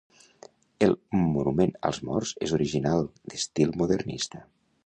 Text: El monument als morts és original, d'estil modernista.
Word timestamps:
El 0.85 0.95
monument 1.35 1.75
als 1.91 2.01
morts 2.09 2.33
és 2.47 2.57
original, 2.61 3.07
d'estil 3.35 3.77
modernista. 3.83 4.47